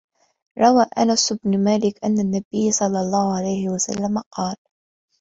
[0.59, 4.55] رَوَى أَنَسُ بْنُ مَالِكٍ أَنَّ النَّبِيَّ صَلَّى اللَّهُ عَلَيْهِ وَسَلَّمَ قَالَ